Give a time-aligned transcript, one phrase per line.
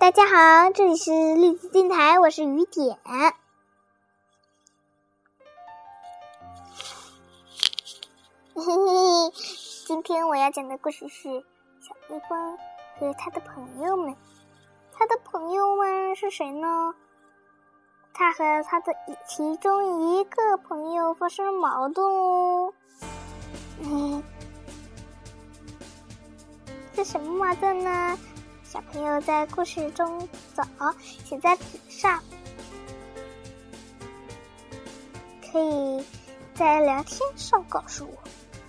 [0.00, 2.98] 大家好，这里是栗子电台，我是雨点。
[8.54, 9.32] 嘿嘿嘿，
[9.86, 11.28] 今天我要讲的故事是
[11.82, 12.56] 小蜜蜂
[12.98, 14.16] 和他的朋友们。
[14.94, 16.94] 他的朋友们是谁呢？
[18.14, 18.94] 他和他的
[19.28, 22.72] 其中一个朋友发生了矛盾哦。
[23.82, 24.22] 嗯，
[26.94, 28.18] 是什么矛盾呢？
[28.72, 30.62] 小朋友在故事中走，
[31.24, 32.22] 写在纸上，
[35.50, 36.04] 可以
[36.54, 38.16] 在聊天上告诉我。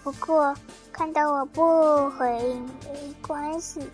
[0.02, 0.56] 不过
[0.92, 2.26] 看到我不回
[2.92, 3.88] 没关系。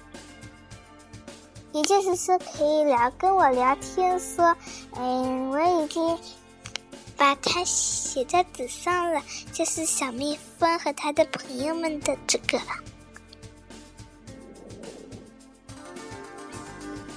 [1.73, 4.55] 也就是说，可以聊跟我聊天，说，
[4.91, 6.17] 嗯，我已经
[7.17, 9.21] 把它写在纸上了，
[9.51, 12.57] 就是小蜜蜂和他的朋友们的这个。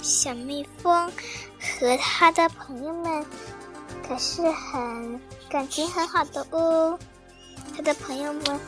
[0.01, 1.11] 小蜜蜂
[1.59, 3.25] 和他的朋友们
[4.07, 6.97] 可是很感情很好的哦。
[7.75, 8.59] 他的朋友们，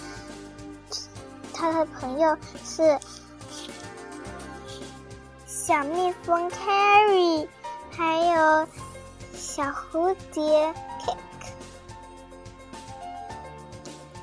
[1.53, 2.99] 他的朋友是。
[5.47, 7.47] 小蜜蜂 Carry，
[7.89, 8.67] 还有
[9.33, 11.52] 小蝴蝶 Cake，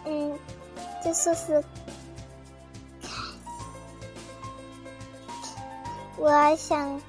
[0.05, 0.39] 嗯，
[1.03, 1.65] 这是是，
[6.19, 7.01] 我想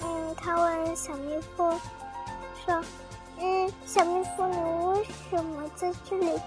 [0.00, 1.78] 嗯，他问小蜜蜂
[2.64, 2.82] 说
[3.38, 6.40] ：“嗯，小蜜蜂，你为什么在这里？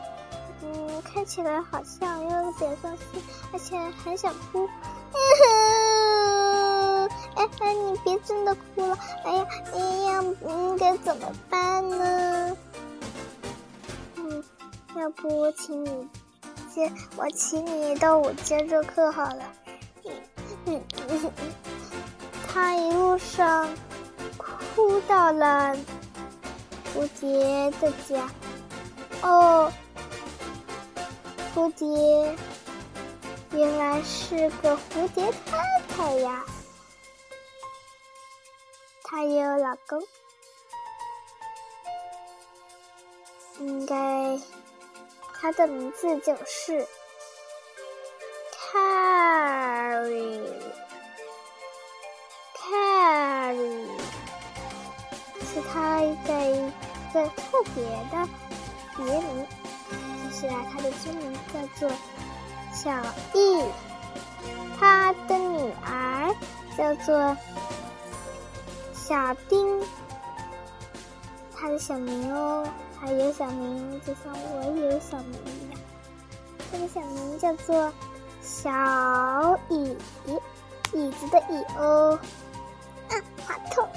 [0.63, 3.23] 嗯，看起来好像有点伤心，
[3.53, 4.67] 而且很想哭。”
[7.35, 8.97] 哎哎，你别真的哭了！
[9.23, 12.55] 哎呀，哎呀，应该怎么办呢？
[14.17, 14.43] 嗯，
[14.97, 16.07] 要不我请你。
[17.15, 19.43] 我请你到我家做客好了。
[20.65, 20.81] 嗯嗯
[22.49, 23.69] 他一路上
[24.37, 25.73] 哭到了
[26.93, 28.29] 蝴蝶的家。
[29.21, 29.71] 哦，
[31.55, 32.35] 蝴蝶
[33.55, 36.43] 原来是个蝴蝶太太呀。
[39.01, 40.05] 她有老公，
[43.59, 44.37] 应该。
[45.33, 46.85] 她的名字就是
[48.73, 50.27] Carry，Carry
[55.39, 56.05] 是她的
[56.51, 56.71] 一
[57.13, 58.27] 个特别的
[58.97, 59.47] 别名。
[59.87, 61.89] 就是啊，她的真名叫做
[62.75, 62.91] 小
[63.33, 63.63] 易，
[64.77, 66.35] 他的女儿
[66.77, 67.35] 叫做
[68.93, 69.81] 小丁，
[71.55, 72.67] 他的小名哦。
[72.99, 75.79] 还有小名，就像我有小名一样。
[76.71, 77.93] 他的小名叫做
[78.41, 78.69] 小
[79.69, 79.95] 椅，
[80.93, 82.19] 椅子的椅哦。
[83.09, 83.87] 嗯，好痛！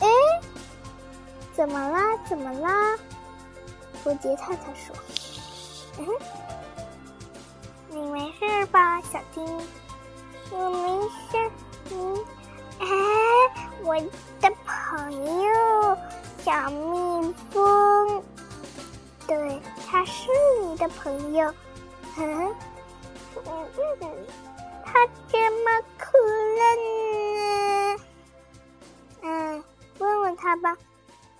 [0.00, 0.06] 哎，
[1.52, 2.16] 怎么啦？
[2.28, 2.96] 怎么啦？
[4.04, 4.94] 蝴蝶太太说
[5.98, 6.06] ：“嗯，
[8.38, 9.44] 事吧，小丁？
[10.50, 11.50] 我没事。
[11.90, 12.24] 嗯，
[12.80, 12.86] 哎，
[13.82, 13.94] 我
[14.40, 15.98] 的朋友。”
[16.44, 18.22] 小蜜蜂，
[19.26, 20.28] 对，他是
[20.60, 21.54] 你的朋友，
[22.18, 22.54] 嗯，
[24.84, 26.18] 他这么哭
[26.58, 26.76] 了
[27.96, 28.04] 呢，
[29.22, 29.64] 嗯，
[29.98, 30.76] 问问他吧，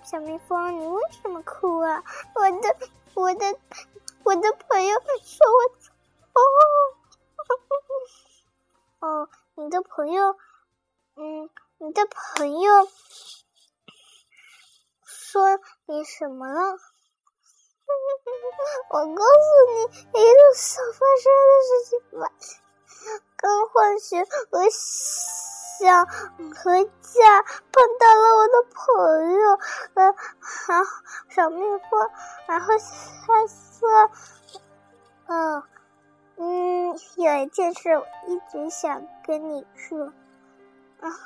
[0.03, 2.03] 小蜜蜂，你为什么哭啊？
[2.33, 2.75] 我的，
[3.13, 3.55] 我的，
[4.23, 5.69] 我的朋友说我，
[6.35, 6.39] 哦，
[9.07, 10.35] 哦，你的朋友，
[11.15, 11.49] 嗯，
[11.79, 12.87] 你的朋友。
[15.07, 16.61] 说你什么了？
[18.89, 22.31] 我告诉你一路上发生的事情吧。
[23.37, 26.07] 刚放学，我想
[26.63, 29.59] 回家，碰到了我的朋友，
[29.95, 30.83] 呃，好
[31.29, 32.09] 小蜜蜂，
[32.47, 32.77] 然后他
[33.47, 34.09] 说，
[35.27, 35.63] 嗯
[36.37, 36.87] 嗯，
[37.17, 40.11] 有一件事我一直想跟你说。
[40.99, 41.17] 然后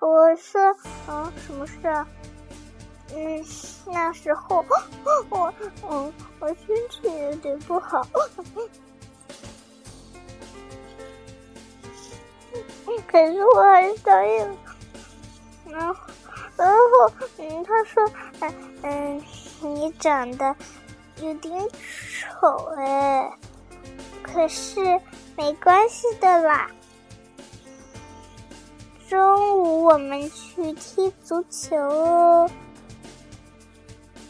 [0.08, 0.60] 我说，
[1.08, 2.06] 嗯，什么事啊？
[3.14, 3.44] 嗯，
[3.86, 4.64] 那时候
[5.30, 5.52] 我，
[5.88, 8.06] 嗯，我心情有点不好。
[13.06, 14.56] 可是我还是答应。
[15.66, 16.00] 然后，
[16.56, 18.10] 然后，嗯，他说，
[18.40, 19.22] 嗯嗯，
[19.60, 20.54] 你长得
[21.20, 21.68] 有点
[22.40, 23.30] 丑哎，
[24.32, 24.80] 可是
[25.36, 26.70] 没关系的啦。
[29.08, 32.50] 中午我们去踢足球哦。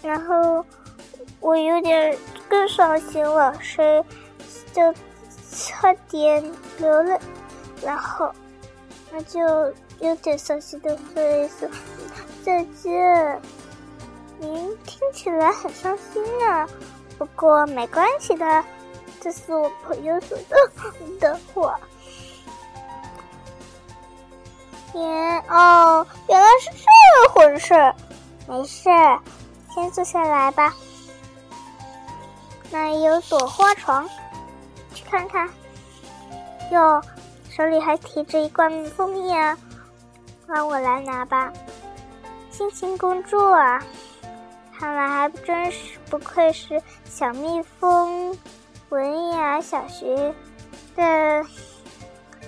[0.03, 0.65] 然后
[1.41, 2.17] 我有点
[2.49, 4.05] 更伤心了，所以
[4.73, 4.95] 就
[5.51, 6.43] 差点
[6.79, 7.19] 流泪，
[7.83, 8.33] 然后
[9.11, 9.41] 那就
[9.99, 11.69] 有点伤心的说一声
[12.45, 13.43] 再见。
[14.39, 16.69] 您听起来很伤心啊，
[17.19, 18.65] 不过没关系的，
[19.21, 20.71] 这是我朋友说的
[21.21, 21.79] 的话。
[24.95, 27.95] 原哦，原来是这样回事儿，
[28.47, 28.89] 没事。
[29.75, 30.75] 先坐下来吧，
[32.71, 34.09] 那里有朵花床，
[34.95, 35.49] 去看看。
[36.73, 37.01] 哟，
[37.51, 39.57] 手里还提着一罐蜂蜜啊，
[40.47, 41.53] 让我来拿吧。
[42.51, 43.81] 星星公主啊，
[44.77, 48.37] 看来还真是不愧是小蜜蜂
[48.91, 50.35] 文雅小学
[50.97, 51.45] 的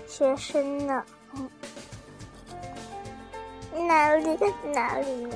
[0.07, 1.05] 学生呢。
[3.87, 4.39] 哪里
[4.73, 5.29] 哪里？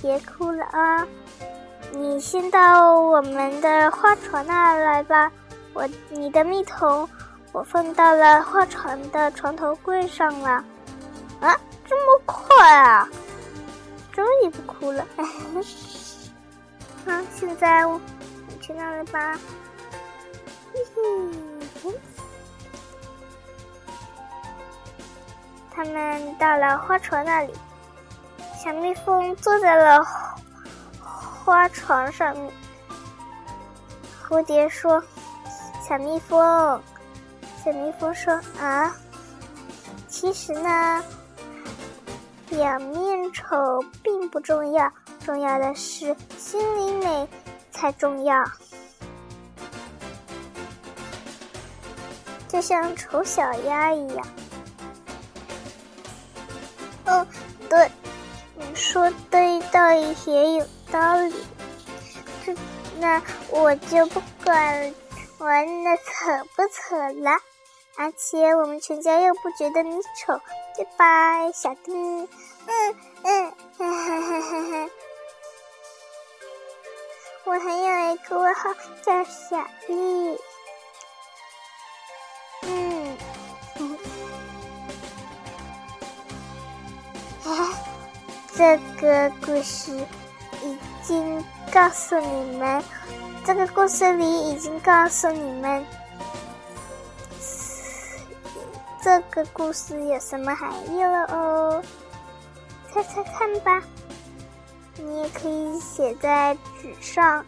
[0.00, 1.06] 别哭了啊！
[1.92, 5.32] 你先到我们的花床那来吧。
[5.72, 7.08] 我你的蜜桶
[7.52, 10.62] 我放到了花床的床头柜上了。
[11.40, 13.08] 啊，这么快啊！
[14.12, 15.06] 终于不哭了。
[17.06, 17.84] 啊，现在
[18.64, 19.38] 去那里吧。
[25.70, 27.52] 他们到了花床那里。
[28.56, 30.02] 小蜜蜂坐在了
[31.44, 32.50] 花床上面。
[34.26, 35.02] 蝴蝶说
[35.86, 36.80] ：“小蜜蜂，
[37.62, 38.96] 小蜜蜂说啊，
[40.08, 41.04] 其实呢，
[42.48, 43.54] 表面丑
[44.02, 44.90] 并不重要，
[45.22, 47.28] 重要的是心里美
[47.74, 48.42] 才重要。
[52.48, 54.26] 就像丑小鸭一样。”
[57.04, 57.26] 哦，
[57.68, 57.90] 对。
[58.56, 61.34] 你说的倒也有道理，
[62.46, 62.54] 这
[63.00, 64.94] 那我就不管
[65.38, 66.02] 玩的丑
[66.54, 67.32] 不丑了，
[67.96, 70.40] 而且我们全家又不觉得你丑，
[70.76, 72.22] 对吧，小丁？
[72.22, 72.94] 嗯
[73.24, 74.90] 嗯，哈哈哈哈哈！
[77.46, 79.56] 我还有一个外号叫小
[79.88, 80.38] 丽。
[82.62, 83.16] 嗯，
[87.44, 87.50] 哎。
[88.56, 89.90] 这个故事
[90.62, 92.80] 已经告诉你们，
[93.44, 95.84] 这个故事里已经告诉你们，
[99.02, 101.82] 这个故事有什么含义了哦？
[102.92, 103.82] 猜猜看吧，
[104.96, 107.44] 你也可以写在纸上。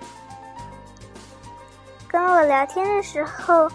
[2.09, 3.71] 跟我聊天的时候，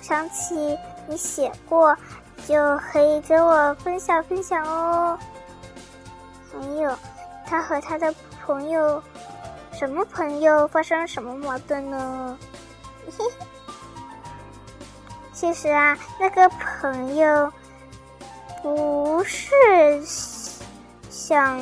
[0.00, 1.96] 想起你写过，
[2.46, 5.18] 就可以跟我分享分享哦。
[6.52, 6.96] 朋友，
[7.46, 8.14] 他和他的
[8.44, 9.02] 朋友，
[9.72, 12.38] 什么朋友发生什么矛盾呢？
[15.32, 17.52] 其实啊，那个朋友
[18.62, 19.44] 不是
[21.10, 21.60] 想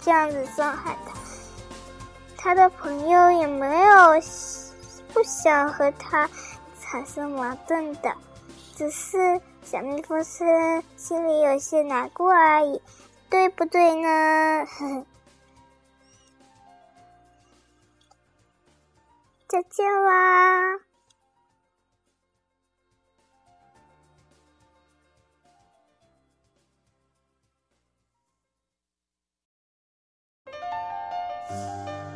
[0.00, 1.12] 这样子伤害他，
[2.36, 4.20] 他的朋友也没有
[5.12, 6.28] 不想和他
[6.80, 8.14] 产生矛盾的，
[8.74, 12.80] 只是小蜜蜂是心里有些难过而已。
[13.30, 14.66] 对不对呢？
[19.46, 20.80] 再见啦！